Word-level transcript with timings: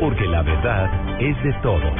porque 0.00 0.26
la 0.26 0.42
verdad 0.42 1.20
es 1.20 1.42
de 1.42 1.52
todos. 1.62 1.92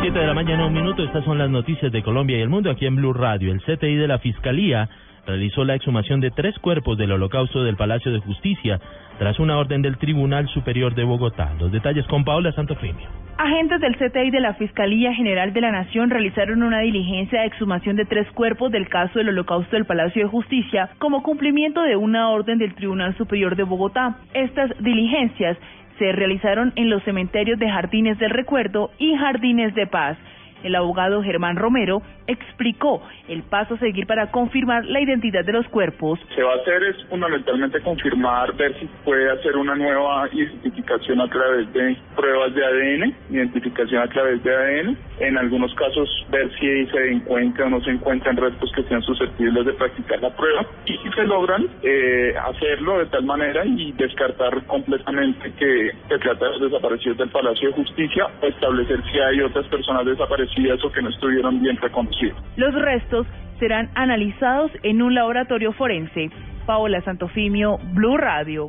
7 0.00 0.18
de 0.18 0.26
la 0.26 0.34
mañana, 0.34 0.66
un 0.66 0.72
minuto. 0.72 1.02
Estas 1.02 1.24
son 1.24 1.38
las 1.38 1.50
noticias 1.50 1.92
de 1.92 2.02
Colombia 2.02 2.38
y 2.38 2.40
el 2.40 2.48
mundo 2.48 2.70
aquí 2.70 2.86
en 2.86 2.96
Blue 2.96 3.12
Radio. 3.12 3.52
El 3.52 3.60
CTI 3.60 3.96
de 3.96 4.08
la 4.08 4.18
Fiscalía 4.18 4.88
realizó 5.26 5.64
la 5.64 5.74
exhumación 5.74 6.20
de 6.20 6.30
tres 6.30 6.58
cuerpos 6.58 6.96
del 6.96 7.12
holocausto 7.12 7.62
del 7.62 7.76
Palacio 7.76 8.10
de 8.10 8.20
Justicia 8.20 8.80
tras 9.18 9.38
una 9.38 9.58
orden 9.58 9.82
del 9.82 9.98
Tribunal 9.98 10.48
Superior 10.48 10.94
de 10.94 11.04
Bogotá. 11.04 11.52
Los 11.58 11.70
detalles 11.70 12.06
con 12.06 12.24
Paola 12.24 12.52
Santofimio. 12.52 13.08
Agentes 13.42 13.80
del 13.80 13.96
CTI 13.96 14.30
de 14.30 14.40
la 14.40 14.52
Fiscalía 14.52 15.14
General 15.14 15.54
de 15.54 15.62
la 15.62 15.70
Nación 15.70 16.10
realizaron 16.10 16.62
una 16.62 16.80
diligencia 16.80 17.40
de 17.40 17.46
exhumación 17.46 17.96
de 17.96 18.04
tres 18.04 18.30
cuerpos 18.32 18.70
del 18.70 18.86
caso 18.90 19.18
del 19.18 19.30
holocausto 19.30 19.76
del 19.76 19.86
Palacio 19.86 20.24
de 20.24 20.28
Justicia 20.28 20.90
como 20.98 21.22
cumplimiento 21.22 21.80
de 21.80 21.96
una 21.96 22.28
orden 22.28 22.58
del 22.58 22.74
Tribunal 22.74 23.16
Superior 23.16 23.56
de 23.56 23.62
Bogotá. 23.62 24.18
Estas 24.34 24.70
diligencias 24.80 25.56
se 25.98 26.12
realizaron 26.12 26.74
en 26.76 26.90
los 26.90 27.02
cementerios 27.04 27.58
de 27.58 27.70
Jardines 27.70 28.18
del 28.18 28.28
Recuerdo 28.28 28.90
y 28.98 29.16
Jardines 29.16 29.74
de 29.74 29.86
Paz. 29.86 30.18
El 30.62 30.74
abogado 30.74 31.22
Germán 31.22 31.56
Romero 31.56 32.02
explicó 32.26 33.02
el 33.28 33.42
paso 33.42 33.74
a 33.74 33.78
seguir 33.78 34.06
para 34.06 34.30
confirmar 34.30 34.84
la 34.84 35.00
identidad 35.00 35.44
de 35.44 35.52
los 35.52 35.66
cuerpos. 35.68 36.18
Se 36.34 36.42
va 36.42 36.52
a 36.52 36.56
hacer 36.56 36.82
es 36.84 37.04
fundamentalmente 37.08 37.80
confirmar, 37.80 38.54
ver 38.56 38.78
si 38.78 38.86
puede 39.04 39.30
hacer 39.30 39.56
una 39.56 39.74
nueva 39.74 40.28
identificación 40.32 41.20
a 41.20 41.28
través 41.28 41.72
de 41.72 41.96
pruebas 42.14 42.54
de 42.54 42.64
ADN, 42.64 43.14
identificación 43.30 44.02
a 44.02 44.08
través 44.08 44.42
de 44.42 44.54
ADN. 44.54 44.96
En 45.20 45.38
algunos 45.38 45.74
casos 45.74 46.08
ver 46.30 46.50
si 46.58 46.86
se 46.86 47.10
encuentra 47.10 47.66
o 47.66 47.70
no 47.70 47.80
se 47.80 47.90
encuentran 47.90 48.36
restos 48.36 48.70
que 48.74 48.82
sean 48.84 49.02
susceptibles 49.02 49.66
de 49.66 49.72
practicar 49.72 50.20
la 50.20 50.30
prueba. 50.30 50.66
Y 50.86 50.96
si 50.98 51.10
se 51.10 51.24
logran 51.24 51.66
eh, 51.82 52.34
hacerlo 52.36 52.98
de 52.98 53.06
tal 53.06 53.24
manera 53.24 53.64
y 53.64 53.92
descartar 53.92 54.64
completamente 54.66 55.52
que 55.58 55.90
se 56.08 56.18
trata 56.18 56.44
de 56.44 56.50
los 56.58 56.70
desaparecidos 56.70 57.18
del 57.18 57.30
Palacio 57.30 57.68
de 57.68 57.74
Justicia 57.74 58.26
o 58.42 58.46
establecer 58.46 59.02
si 59.10 59.18
hay 59.18 59.40
otras 59.40 59.66
personas 59.66 60.06
desaparecidas 60.06 60.49
o 60.84 60.92
que 60.92 61.02
no 61.02 61.10
estuvieron 61.10 61.62
bien 61.62 61.76
reconocidas. 61.76 62.36
Los 62.56 62.74
restos 62.74 63.26
serán 63.58 63.90
analizados 63.94 64.70
en 64.82 65.02
un 65.02 65.14
laboratorio 65.14 65.72
forense. 65.72 66.30
Paola 66.66 67.00
Santofimio, 67.02 67.78
Blue 67.94 68.16
Radio. 68.16 68.68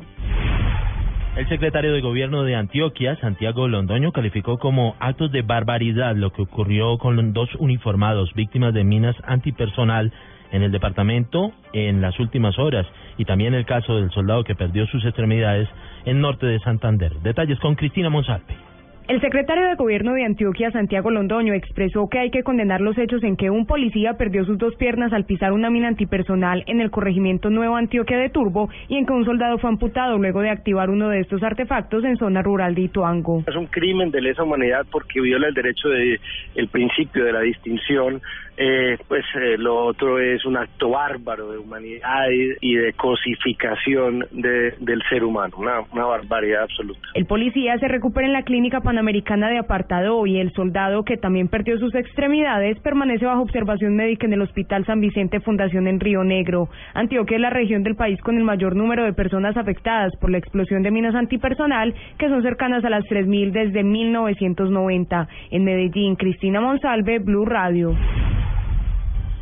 El 1.36 1.48
secretario 1.48 1.94
de 1.94 2.02
Gobierno 2.02 2.44
de 2.44 2.54
Antioquia, 2.54 3.16
Santiago 3.16 3.66
Londoño, 3.66 4.12
calificó 4.12 4.58
como 4.58 4.96
actos 5.00 5.32
de 5.32 5.40
barbaridad 5.40 6.14
lo 6.14 6.30
que 6.30 6.42
ocurrió 6.42 6.98
con 6.98 7.32
dos 7.32 7.48
uniformados 7.58 8.34
víctimas 8.34 8.74
de 8.74 8.84
minas 8.84 9.16
antipersonal 9.24 10.12
en 10.50 10.62
el 10.62 10.70
departamento 10.70 11.52
en 11.72 12.02
las 12.02 12.20
últimas 12.20 12.58
horas 12.58 12.86
y 13.16 13.24
también 13.24 13.54
el 13.54 13.64
caso 13.64 13.96
del 13.96 14.10
soldado 14.10 14.44
que 14.44 14.54
perdió 14.54 14.86
sus 14.86 15.04
extremidades 15.06 15.68
en 16.04 16.20
norte 16.20 16.46
de 16.46 16.58
Santander. 16.60 17.12
Detalles 17.22 17.58
con 17.60 17.76
Cristina 17.76 18.10
Monsalve. 18.10 18.71
El 19.08 19.20
secretario 19.20 19.66
de 19.66 19.74
Gobierno 19.74 20.14
de 20.14 20.24
Antioquia, 20.24 20.70
Santiago 20.70 21.10
Londoño, 21.10 21.54
expresó 21.54 22.08
que 22.08 22.20
hay 22.20 22.30
que 22.30 22.44
condenar 22.44 22.80
los 22.80 22.96
hechos 22.96 23.22
en 23.24 23.36
que 23.36 23.50
un 23.50 23.66
policía 23.66 24.14
perdió 24.14 24.44
sus 24.44 24.58
dos 24.58 24.76
piernas 24.76 25.12
al 25.12 25.24
pisar 25.24 25.52
una 25.52 25.70
mina 25.70 25.88
antipersonal 25.88 26.62
en 26.66 26.80
el 26.80 26.90
corregimiento 26.90 27.50
Nuevo 27.50 27.74
Antioquia 27.76 28.16
de 28.16 28.30
Turbo 28.30 28.70
y 28.88 28.96
en 28.96 29.04
que 29.04 29.12
un 29.12 29.24
soldado 29.24 29.58
fue 29.58 29.70
amputado 29.70 30.18
luego 30.18 30.40
de 30.40 30.50
activar 30.50 30.88
uno 30.88 31.08
de 31.08 31.20
estos 31.20 31.42
artefactos 31.42 32.04
en 32.04 32.16
zona 32.16 32.42
rural 32.42 32.76
de 32.76 32.82
Ituango. 32.82 33.42
Es 33.46 33.56
un 33.56 33.66
crimen 33.66 34.12
de 34.12 34.20
lesa 34.20 34.44
humanidad 34.44 34.86
porque 34.90 35.20
viola 35.20 35.48
el 35.48 35.54
derecho 35.54 35.88
de 35.88 36.20
el 36.54 36.68
principio 36.68 37.24
de 37.24 37.32
la 37.32 37.40
distinción 37.40 38.22
eh, 38.56 38.98
pues 39.08 39.24
eh, 39.34 39.56
lo 39.56 39.86
otro 39.86 40.18
es 40.18 40.44
un 40.44 40.58
acto 40.58 40.90
bárbaro 40.90 41.50
de 41.50 41.58
humanidad 41.58 42.26
y, 42.60 42.74
de 42.74 42.92
cosificación 42.92 44.26
de, 44.30 44.74
del 44.78 45.02
ser 45.08 45.24
humano, 45.24 45.54
una, 45.56 45.80
una 45.90 46.04
barbaridad 46.04 46.64
absoluta. 46.64 47.00
El 47.14 47.24
policía 47.24 47.78
se 47.78 47.88
recupera 47.88 48.26
en 48.26 48.34
la 48.34 48.42
clínica 48.42 48.80
panamericana 48.92 49.48
de 49.48 49.56
apartado 49.56 50.26
y 50.26 50.38
el 50.38 50.52
soldado 50.52 51.02
que 51.02 51.16
también 51.16 51.48
perdió 51.48 51.78
sus 51.78 51.94
extremidades 51.94 52.78
permanece 52.80 53.24
bajo 53.24 53.40
observación 53.40 53.96
médica 53.96 54.26
en 54.26 54.34
el 54.34 54.42
Hospital 54.42 54.84
San 54.84 55.00
Vicente 55.00 55.40
Fundación 55.40 55.88
en 55.88 55.98
Río 55.98 56.24
Negro. 56.24 56.68
Antioquia 56.92 57.36
es 57.36 57.40
la 57.40 57.48
región 57.48 57.84
del 57.84 57.96
país 57.96 58.20
con 58.20 58.36
el 58.36 58.44
mayor 58.44 58.76
número 58.76 59.04
de 59.04 59.14
personas 59.14 59.56
afectadas 59.56 60.14
por 60.20 60.30
la 60.30 60.36
explosión 60.36 60.82
de 60.82 60.90
minas 60.90 61.14
antipersonal 61.14 61.94
que 62.18 62.28
son 62.28 62.42
cercanas 62.42 62.84
a 62.84 62.90
las 62.90 63.04
3.000 63.04 63.52
desde 63.52 63.82
1990. 63.82 65.26
En 65.52 65.64
Medellín, 65.64 66.16
Cristina 66.16 66.60
Monsalve, 66.60 67.18
Blue 67.18 67.46
Radio. 67.46 67.96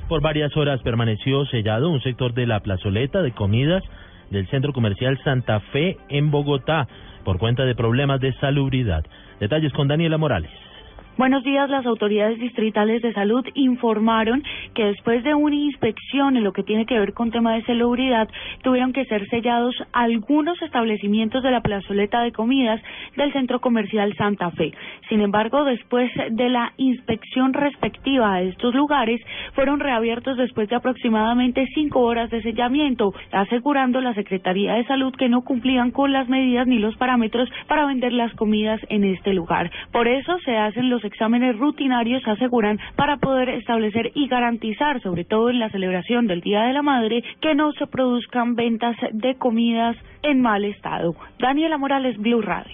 Por 0.08 0.22
varias 0.22 0.56
horas 0.56 0.80
permaneció 0.82 1.44
sellado 1.46 1.90
un 1.90 2.00
sector 2.02 2.34
de 2.34 2.46
la 2.46 2.60
plazoleta 2.60 3.20
de 3.20 3.32
comidas 3.32 3.82
del 4.30 4.46
centro 4.46 4.72
comercial 4.72 5.18
Santa 5.24 5.58
Fe 5.72 5.96
en 6.08 6.30
Bogotá 6.30 6.86
por 7.24 7.38
cuenta 7.38 7.64
de 7.64 7.74
problemas 7.74 8.20
de 8.20 8.32
salubridad. 8.34 9.04
Detalles 9.38 9.72
con 9.72 9.88
Daniela 9.88 10.18
Morales. 10.18 10.69
Buenos 11.20 11.44
días. 11.44 11.68
Las 11.68 11.84
autoridades 11.84 12.38
distritales 12.38 13.02
de 13.02 13.12
salud 13.12 13.44
informaron 13.52 14.42
que 14.72 14.86
después 14.86 15.22
de 15.22 15.34
una 15.34 15.54
inspección 15.54 16.34
en 16.38 16.44
lo 16.44 16.54
que 16.54 16.62
tiene 16.62 16.86
que 16.86 16.98
ver 16.98 17.12
con 17.12 17.30
tema 17.30 17.52
de 17.52 17.62
salubridad, 17.64 18.26
tuvieron 18.62 18.94
que 18.94 19.04
ser 19.04 19.28
sellados 19.28 19.74
algunos 19.92 20.62
establecimientos 20.62 21.42
de 21.42 21.50
la 21.50 21.60
plazoleta 21.60 22.22
de 22.22 22.32
comidas 22.32 22.80
del 23.18 23.34
centro 23.34 23.60
comercial 23.60 24.14
Santa 24.16 24.50
Fe. 24.52 24.72
Sin 25.10 25.20
embargo, 25.20 25.64
después 25.64 26.10
de 26.30 26.48
la 26.48 26.72
inspección 26.78 27.52
respectiva 27.52 28.32
a 28.32 28.40
estos 28.40 28.74
lugares, 28.74 29.20
fueron 29.52 29.78
reabiertos 29.78 30.38
después 30.38 30.70
de 30.70 30.76
aproximadamente 30.76 31.68
cinco 31.74 32.00
horas 32.00 32.30
de 32.30 32.40
sellamiento, 32.40 33.12
asegurando 33.30 34.00
la 34.00 34.14
Secretaría 34.14 34.72
de 34.72 34.86
Salud 34.86 35.14
que 35.14 35.28
no 35.28 35.42
cumplían 35.42 35.90
con 35.90 36.14
las 36.14 36.30
medidas 36.30 36.66
ni 36.66 36.78
los 36.78 36.96
parámetros 36.96 37.50
para 37.68 37.84
vender 37.84 38.14
las 38.14 38.32
comidas 38.36 38.80
en 38.88 39.04
este 39.04 39.34
lugar. 39.34 39.70
Por 39.92 40.08
eso 40.08 40.38
se 40.46 40.56
hacen 40.56 40.88
los 40.88 41.04
exámenes 41.10 41.58
rutinarios 41.58 42.26
aseguran 42.26 42.78
para 42.96 43.16
poder 43.16 43.48
establecer 43.50 44.12
y 44.14 44.28
garantizar, 44.28 45.02
sobre 45.02 45.24
todo 45.24 45.50
en 45.50 45.58
la 45.58 45.70
celebración 45.70 46.26
del 46.26 46.40
Día 46.40 46.62
de 46.62 46.72
la 46.72 46.82
Madre, 46.82 47.24
que 47.40 47.54
no 47.54 47.72
se 47.72 47.86
produzcan 47.86 48.54
ventas 48.54 48.96
de 49.12 49.34
comidas 49.34 49.96
en 50.22 50.40
mal 50.40 50.64
estado. 50.64 51.14
Daniela 51.38 51.78
Morales, 51.78 52.16
Blue 52.16 52.42
Radio. 52.42 52.72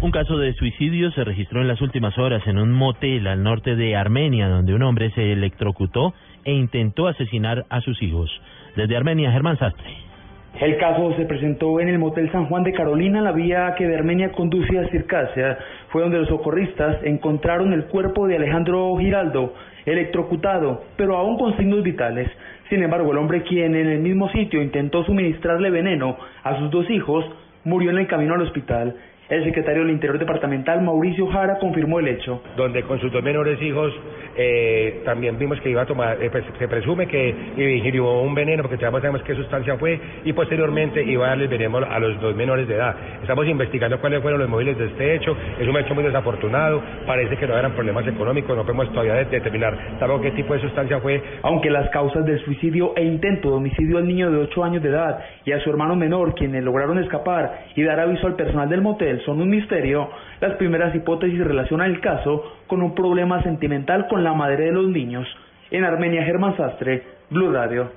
Un 0.00 0.12
caso 0.12 0.38
de 0.38 0.54
suicidio 0.54 1.10
se 1.10 1.24
registró 1.24 1.60
en 1.60 1.68
las 1.68 1.82
últimas 1.82 2.16
horas 2.16 2.46
en 2.46 2.58
un 2.58 2.72
motel 2.72 3.26
al 3.26 3.42
norte 3.42 3.76
de 3.76 3.96
Armenia, 3.96 4.48
donde 4.48 4.72
un 4.72 4.82
hombre 4.82 5.10
se 5.10 5.32
electrocutó 5.32 6.14
e 6.44 6.52
intentó 6.52 7.08
asesinar 7.08 7.66
a 7.68 7.80
sus 7.82 8.00
hijos. 8.02 8.30
Desde 8.76 8.96
Armenia, 8.96 9.30
Germán 9.30 9.58
Sastre. 9.58 10.09
El 10.58 10.76
caso 10.76 11.14
se 11.16 11.24
presentó 11.24 11.80
en 11.80 11.88
el 11.88 11.98
Motel 11.98 12.30
San 12.32 12.46
Juan 12.46 12.64
de 12.64 12.72
Carolina, 12.72 13.22
la 13.22 13.32
vía 13.32 13.74
que 13.78 13.86
de 13.86 13.96
Armenia 13.96 14.32
conduce 14.32 14.78
a 14.78 14.88
Circasia. 14.88 15.56
Fue 15.88 16.02
donde 16.02 16.18
los 16.18 16.28
socorristas 16.28 17.02
encontraron 17.04 17.72
el 17.72 17.84
cuerpo 17.86 18.26
de 18.26 18.36
Alejandro 18.36 18.94
Giraldo, 18.98 19.54
electrocutado, 19.86 20.82
pero 20.96 21.16
aún 21.16 21.38
con 21.38 21.56
signos 21.56 21.82
vitales. 21.82 22.28
Sin 22.68 22.82
embargo, 22.82 23.12
el 23.12 23.18
hombre 23.18 23.42
quien 23.42 23.74
en 23.74 23.86
el 23.86 24.00
mismo 24.00 24.28
sitio 24.30 24.60
intentó 24.60 25.02
suministrarle 25.04 25.70
veneno 25.70 26.16
a 26.42 26.58
sus 26.58 26.70
dos 26.70 26.90
hijos, 26.90 27.24
murió 27.64 27.90
en 27.90 27.98
el 27.98 28.06
camino 28.06 28.34
al 28.34 28.42
hospital. 28.42 28.96
El 29.30 29.44
secretario 29.44 29.82
del 29.82 29.92
Interior 29.92 30.18
Departamental, 30.18 30.82
Mauricio 30.82 31.26
Jara, 31.28 31.58
confirmó 31.58 32.00
el 32.00 32.08
hecho. 32.08 32.42
Donde 32.56 32.82
con 32.82 33.00
sus 33.00 33.12
dos 33.12 33.22
menores 33.22 33.62
hijos 33.62 33.94
eh, 34.36 35.02
también 35.04 35.38
vimos 35.38 35.60
que 35.60 35.70
iba 35.70 35.82
a 35.82 35.86
tomar, 35.86 36.22
eh, 36.22 36.30
pues, 36.30 36.44
se 36.58 36.68
presume 36.68 37.06
que 37.06 37.34
ingirió 37.56 38.20
un 38.20 38.34
veneno, 38.34 38.62
porque 38.62 38.78
ya 38.78 38.90
sabemos 38.90 39.22
qué 39.22 39.34
sustancia 39.34 39.76
fue, 39.76 39.98
y 40.24 40.32
posteriormente 40.32 41.02
iba 41.02 41.26
a 41.26 41.28
darle 41.30 41.46
veneno 41.46 41.78
a 41.78 41.98
los 41.98 42.20
dos 42.20 42.34
menores 42.34 42.66
de 42.68 42.74
edad. 42.74 42.94
Estamos 43.20 43.46
investigando 43.46 44.00
cuáles 44.00 44.20
fueron 44.22 44.40
los 44.40 44.48
móviles 44.48 44.76
de 44.78 44.86
este 44.86 45.14
hecho, 45.14 45.36
es 45.58 45.66
un 45.66 45.76
hecho 45.76 45.94
muy 45.94 46.04
desafortunado, 46.04 46.82
parece 47.06 47.36
que 47.36 47.46
no 47.46 47.56
eran 47.56 47.72
problemas 47.72 48.06
económicos, 48.06 48.56
no 48.56 48.62
podemos 48.62 48.90
todavía 48.90 49.14
determinar 49.14 49.76
tampoco 49.98 50.22
qué 50.22 50.30
tipo 50.32 50.54
de 50.54 50.60
sustancia 50.60 51.00
fue. 51.00 51.22
Aunque 51.42 51.70
las 51.70 51.88
causas 51.90 52.24
del 52.24 52.42
suicidio 52.44 52.94
e 52.96 53.04
intento 53.04 53.50
de 53.50 53.56
homicidio 53.56 53.98
al 53.98 54.06
niño 54.06 54.30
de 54.30 54.38
8 54.38 54.64
años 54.64 54.82
de 54.82 54.88
edad 54.88 55.20
y 55.44 55.52
a 55.52 55.60
su 55.60 55.70
hermano 55.70 55.96
menor, 55.96 56.34
quienes 56.34 56.64
lograron 56.64 56.98
escapar 56.98 57.66
y 57.74 57.82
dar 57.82 58.00
aviso 58.00 58.26
al 58.26 58.36
personal 58.36 58.68
del 58.68 58.80
motel, 58.80 59.20
son 59.24 59.40
un 59.40 59.48
misterio, 59.48 60.08
las 60.40 60.54
primeras 60.54 60.94
hipótesis 60.94 61.38
relacionan 61.44 61.90
el 61.90 62.00
caso 62.00 62.59
con 62.70 62.82
un 62.82 62.94
problema 62.94 63.42
sentimental 63.42 64.06
con 64.06 64.22
la 64.22 64.32
madre 64.32 64.66
de 64.66 64.72
los 64.72 64.86
niños. 64.86 65.26
En 65.72 65.84
Armenia, 65.84 66.24
Germán 66.24 66.56
Sastre, 66.56 67.02
Blue 67.28 67.50
Radio. 67.52 67.90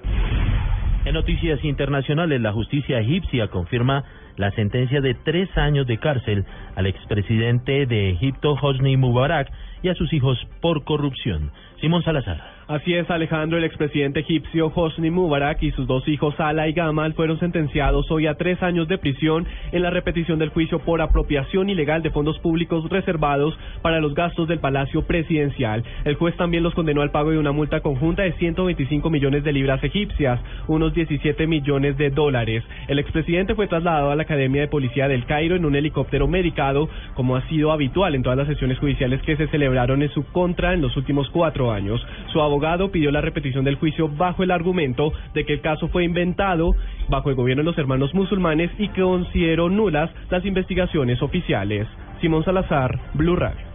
En 1.05 1.13
noticias 1.13 1.63
internacionales, 1.63 2.41
la 2.41 2.51
justicia 2.51 2.99
egipcia 2.99 3.49
confirma 3.49 4.03
la 4.37 4.51
sentencia 4.51 5.01
de 5.01 5.13
tres 5.13 5.49
años 5.57 5.87
de 5.87 5.97
cárcel 5.97 6.45
al 6.75 6.87
expresidente 6.87 7.85
de 7.85 8.11
Egipto, 8.11 8.57
Hosni 8.61 8.97
Mubarak, 8.97 9.51
y 9.83 9.89
a 9.89 9.95
sus 9.95 10.11
hijos 10.13 10.37
por 10.61 10.83
corrupción. 10.83 11.51
Simón 11.81 12.01
Salazar. 12.03 12.53
Así 12.67 12.93
es, 12.93 13.09
Alejandro, 13.11 13.57
el 13.57 13.65
expresidente 13.65 14.21
egipcio 14.21 14.71
Hosni 14.73 15.11
Mubarak 15.11 15.61
y 15.61 15.71
sus 15.71 15.85
dos 15.85 16.07
hijos 16.07 16.33
Salah 16.37 16.69
y 16.69 16.71
Gamal 16.71 17.13
fueron 17.13 17.37
sentenciados 17.37 18.09
hoy 18.09 18.25
a 18.25 18.35
tres 18.35 18.63
años 18.63 18.87
de 18.87 18.97
prisión 18.97 19.45
en 19.73 19.81
la 19.81 19.89
repetición 19.89 20.39
del 20.39 20.47
juicio 20.47 20.79
por 20.79 21.01
apropiación 21.01 21.69
ilegal 21.69 22.01
de 22.01 22.11
fondos 22.11 22.39
públicos 22.39 22.89
reservados 22.89 23.59
para 23.81 23.99
los 23.99 24.15
gastos 24.15 24.47
del 24.47 24.59
Palacio 24.59 25.01
Presidencial. 25.01 25.83
El 26.05 26.15
juez 26.15 26.37
también 26.37 26.63
los 26.63 26.73
condenó 26.73 27.01
al 27.01 27.11
pago 27.11 27.31
de 27.31 27.37
una 27.37 27.51
multa 27.51 27.81
conjunta 27.81 28.23
de 28.23 28.31
125 28.31 29.09
millones 29.09 29.43
de 29.43 29.51
libras 29.51 29.83
egipcias, 29.83 30.39
unos 30.67 30.93
17 30.93 31.47
millones 31.47 31.97
de 31.97 32.11
dólares. 32.11 32.63
El 32.87 32.97
expresidente 32.97 33.55
fue 33.55 33.67
trasladado 33.67 34.11
a 34.11 34.15
la 34.15 34.22
Academia 34.23 34.61
de 34.61 34.67
Policía 34.67 35.07
del 35.07 35.25
Cairo 35.25 35.55
en 35.55 35.65
un 35.65 35.75
helicóptero 35.75 36.27
medicado, 36.27 36.89
como 37.13 37.35
ha 37.35 37.47
sido 37.47 37.71
habitual 37.71 38.15
en 38.15 38.23
todas 38.23 38.37
las 38.37 38.47
sesiones 38.47 38.79
judiciales 38.79 39.21
que 39.21 39.37
se 39.37 39.47
celebraron 39.47 40.01
en 40.01 40.09
su 40.09 40.25
contra 40.31 40.73
en 40.73 40.81
los 40.81 40.97
últimos 40.97 41.29
cuatro 41.29 41.71
años. 41.71 42.05
Su 42.31 42.41
abogado 42.41 42.91
pidió 42.91 43.11
la 43.11 43.21
repetición 43.21 43.63
del 43.63 43.75
juicio 43.75 44.09
bajo 44.09 44.43
el 44.43 44.51
argumento 44.51 45.13
de 45.33 45.45
que 45.45 45.53
el 45.53 45.61
caso 45.61 45.87
fue 45.87 46.03
inventado 46.03 46.75
bajo 47.09 47.29
el 47.29 47.35
gobierno 47.35 47.63
de 47.63 47.69
los 47.69 47.77
hermanos 47.77 48.13
musulmanes 48.13 48.71
y 48.77 48.89
que 48.89 49.01
consideró 49.01 49.69
nulas 49.69 50.09
las 50.29 50.45
investigaciones 50.45 51.21
oficiales. 51.21 51.87
Simón 52.21 52.43
Salazar, 52.43 52.99
Blue 53.13 53.35
Radio. 53.35 53.65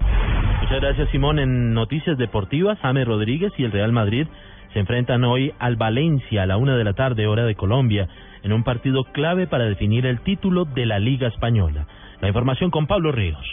Muchas 0.62 0.80
gracias, 0.80 1.08
Simón. 1.10 1.38
En 1.38 1.72
noticias 1.72 2.18
deportivas, 2.18 2.78
James 2.80 3.06
Rodríguez 3.06 3.52
y 3.56 3.64
el 3.64 3.72
Real 3.72 3.92
Madrid 3.92 4.26
se 4.72 4.80
enfrentan 4.80 5.24
hoy 5.24 5.52
al 5.58 5.76
Valencia 5.76 6.42
a 6.42 6.46
la 6.46 6.56
una 6.56 6.76
de 6.76 6.84
la 6.84 6.94
tarde, 6.94 7.26
hora 7.26 7.44
de 7.44 7.54
Colombia, 7.54 8.08
en 8.42 8.52
un 8.52 8.64
partido 8.64 9.04
clave 9.04 9.46
para 9.46 9.64
definir 9.64 10.06
el 10.06 10.20
título 10.20 10.64
de 10.64 10.86
la 10.86 10.98
Liga 10.98 11.28
Española. 11.28 11.86
La 12.20 12.28
información 12.28 12.70
con 12.70 12.86
Pablo 12.86 13.12
Ríos. 13.12 13.44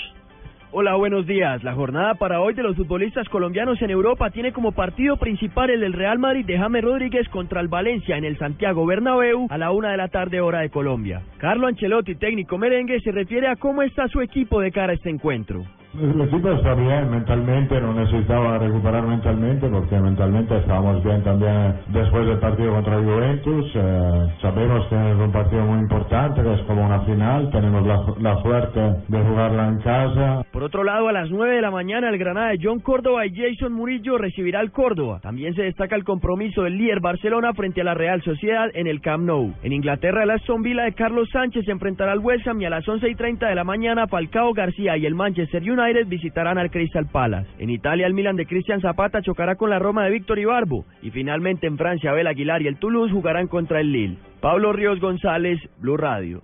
Hola, 0.77 0.95
buenos 0.95 1.25
días. 1.25 1.63
La 1.63 1.73
jornada 1.73 2.15
para 2.15 2.41
hoy 2.41 2.53
de 2.53 2.61
los 2.61 2.75
futbolistas 2.75 3.29
colombianos 3.29 3.81
en 3.81 3.91
Europa 3.91 4.29
tiene 4.31 4.51
como 4.51 4.73
partido 4.73 5.15
principal 5.15 5.69
el 5.69 5.79
del 5.79 5.93
Real 5.93 6.19
Madrid 6.19 6.45
de 6.45 6.57
James 6.57 6.83
Rodríguez 6.83 7.29
contra 7.29 7.61
el 7.61 7.69
Valencia 7.69 8.17
en 8.17 8.25
el 8.25 8.37
Santiago 8.37 8.85
Bernabéu 8.85 9.47
a 9.49 9.57
la 9.57 9.71
una 9.71 9.91
de 9.91 9.97
la 9.97 10.09
tarde 10.09 10.41
hora 10.41 10.59
de 10.59 10.69
Colombia. 10.69 11.21
Carlo 11.37 11.67
Ancelotti, 11.67 12.15
técnico 12.15 12.57
merengue, 12.57 12.99
se 12.99 13.13
refiere 13.13 13.47
a 13.47 13.55
cómo 13.55 13.83
está 13.83 14.09
su 14.09 14.19
equipo 14.19 14.59
de 14.59 14.73
cara 14.73 14.91
a 14.91 14.95
este 14.95 15.09
encuentro. 15.09 15.63
El 15.97 16.19
equipo 16.19 16.51
está 16.51 16.73
bien 16.73 17.09
mentalmente, 17.09 17.79
no 17.79 17.93
necesitaba 17.93 18.57
recuperar 18.57 19.07
mentalmente 19.07 19.65
porque 19.69 19.97
mentalmente 19.97 20.57
estábamos 20.57 21.01
bien 21.01 21.23
también 21.23 21.73
después 21.87 22.27
del 22.27 22.37
partido 22.39 22.73
contra 22.73 22.97
Juventus. 22.97 23.71
Eh, 23.75 24.27
sabemos 24.41 24.85
que 24.87 24.95
es 24.95 25.17
un 25.17 25.31
partido 25.31 25.63
muy 25.63 25.79
importante, 25.79 26.43
que 26.43 26.53
es 26.53 26.61
como 26.63 26.85
una 26.85 26.99
final, 27.01 27.49
tenemos 27.49 27.87
la, 27.87 28.03
la 28.19 28.41
suerte 28.41 28.79
de 29.07 29.23
jugarla 29.23 29.69
en 29.69 29.79
casa. 29.79 30.43
Por 30.51 30.63
otro 30.63 30.83
lado, 30.83 31.07
a 31.07 31.13
las 31.13 31.31
9 31.31 31.55
de 31.55 31.61
la 31.61 31.71
mañana 31.71 32.09
el 32.09 32.17
Granada 32.17 32.49
de 32.49 32.59
John 32.61 32.79
Córdoba 32.81 33.25
y 33.25 33.33
Jason 33.33 33.71
Murillo 33.71 34.17
recibirá 34.17 34.59
al 34.59 34.71
Córdoba. 34.71 35.19
También 35.21 35.55
se 35.55 35.63
destaca 35.63 35.95
el 35.95 36.03
compromiso 36.03 36.63
del 36.63 36.77
líder 36.77 36.99
Barcelona 36.99 37.53
frente 37.53 37.79
a 37.79 37.85
la 37.85 37.93
Real 37.93 38.21
Sociedad 38.21 38.69
en 38.73 38.87
el 38.87 38.99
Camp 38.99 39.23
Nou. 39.23 39.53
En 39.63 39.71
Inglaterra, 39.71 40.23
el 40.23 40.31
Aston 40.31 40.61
Villa 40.61 40.83
de 40.83 40.93
Carlos 40.93 41.29
Sánchez 41.31 41.63
se 41.63 41.71
enfrentará 41.71 42.11
al 42.11 42.19
West 42.19 42.45
Ham 42.47 42.61
y 42.61 42.65
a 42.65 42.69
las 42.69 42.85
11 42.85 43.09
y 43.09 43.15
30 43.15 43.47
de 43.47 43.55
la 43.55 43.63
mañana 43.63 44.07
Falcao 44.07 44.51
García 44.51 44.97
y 44.97 45.05
el 45.05 45.15
Manchester 45.15 45.61
United 45.61 45.84
visitarán 46.07 46.57
al 46.57 46.71
Crystal 46.71 47.07
Palace. 47.11 47.49
En 47.59 47.69
Italia, 47.69 48.07
el 48.07 48.13
Milan 48.13 48.35
de 48.35 48.45
Cristian 48.45 48.81
Zapata 48.81 49.21
chocará 49.21 49.55
con 49.55 49.69
la 49.69 49.79
Roma 49.79 50.03
de 50.03 50.11
Víctor 50.11 50.39
Ibarbo. 50.39 50.85
Y 51.01 51.11
finalmente 51.11 51.67
en 51.67 51.77
Francia, 51.77 52.11
Abel 52.11 52.27
Aguilar 52.27 52.61
y 52.61 52.67
el 52.67 52.77
Toulouse 52.77 53.11
jugarán 53.11 53.47
contra 53.47 53.79
el 53.79 53.91
Lille. 53.91 54.17
Pablo 54.41 54.73
Ríos 54.73 54.99
González, 54.99 55.59
Blue 55.79 55.97
Radio. 55.97 56.41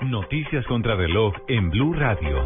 Noticias 0.00 0.64
contra 0.66 0.94
reloj 0.94 1.34
en 1.48 1.70
Blue 1.70 1.94
Radio. 1.94 2.44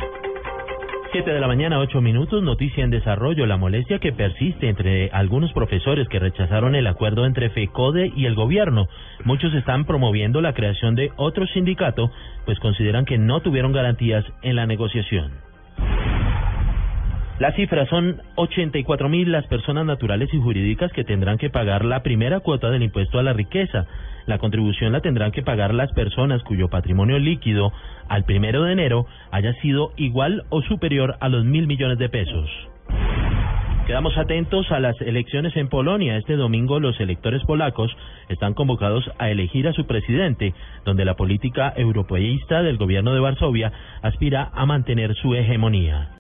7 1.13 1.29
de 1.29 1.41
la 1.41 1.49
mañana, 1.49 1.81
8 1.81 2.01
minutos, 2.01 2.41
noticia 2.41 2.85
en 2.85 2.91
desarrollo. 2.91 3.45
La 3.45 3.57
molestia 3.57 3.99
que 3.99 4.13
persiste 4.13 4.69
entre 4.69 5.11
algunos 5.11 5.53
profesores 5.53 6.09
que 6.09 6.21
rechazaron 6.21 6.77
el 6.77 6.87
acuerdo 6.87 7.27
entre 7.27 7.51
FECODE 7.51 8.13
y 8.15 8.27
el 8.27 8.37
gobierno. 8.37 8.87
Muchos 9.25 9.53
están 9.55 9.87
promoviendo 9.87 10.41
la 10.41 10.55
creación 10.55 10.95
de 10.95 11.11
otro 11.17 11.49
sindicato, 11.49 12.13
pues 12.47 12.61
consideran 12.61 13.07
que 13.07 13.19
no 13.19 13.41
tuvieron 13.41 13.73
garantías 13.73 14.25
en 14.43 14.55
la 14.55 14.67
negociación. 14.67 15.50
Las 17.41 17.55
cifras 17.55 17.89
son 17.89 18.21
84 18.35 19.09
mil 19.09 19.33
las 19.33 19.47
personas 19.47 19.87
naturales 19.87 20.29
y 20.35 20.39
jurídicas 20.39 20.93
que 20.93 21.05
tendrán 21.05 21.39
que 21.39 21.49
pagar 21.49 21.87
la 21.87 22.03
primera 22.03 22.41
cuota 22.41 22.69
del 22.69 22.83
impuesto 22.83 23.19
a 23.19 23.23
la 23.23 23.33
riqueza. 23.33 23.87
La 24.27 24.37
contribución 24.37 24.93
la 24.93 25.01
tendrán 25.01 25.33
que 25.33 25.43
pagar 25.43 25.73
las 25.73 25.91
personas 25.93 26.43
cuyo 26.43 26.69
patrimonio 26.69 27.19
líquido 27.19 27.73
al 28.11 28.25
primero 28.25 28.65
de 28.65 28.73
enero 28.75 29.07
haya 29.31 29.55
sido 29.63 29.95
igual 29.97 30.45
o 30.51 30.61
superior 30.61 31.17
a 31.21 31.31
los 31.31 31.47
mil 31.47 31.67
millones 31.67 31.97
de 31.97 32.11
pesos. 32.11 32.51
Quedamos 33.87 34.19
atentos 34.19 34.71
a 34.71 34.79
las 34.79 35.01
elecciones 35.01 35.57
en 35.57 35.69
Polonia. 35.69 36.19
Este 36.19 36.37
domingo 36.37 36.79
los 36.79 37.01
electores 37.01 37.43
polacos 37.45 37.91
están 38.29 38.53
convocados 38.53 39.11
a 39.19 39.31
elegir 39.31 39.67
a 39.67 39.73
su 39.73 39.87
presidente, 39.87 40.53
donde 40.85 41.07
la 41.07 41.17
política 41.17 41.73
europeísta 41.75 42.63
del 42.63 42.77
gobierno 42.77 43.15
de 43.15 43.21
Varsovia 43.21 43.73
aspira 44.03 44.51
a 44.53 44.67
mantener 44.67 45.15
su 45.15 45.35
hegemonía. 45.35 46.11